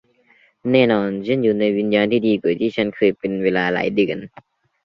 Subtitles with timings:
[0.71, 4.17] แน่นอนฉันอยู่ในวิญญาณที่ดีกว่าที่ฉันเคยเป็นเวลาหลายเดือน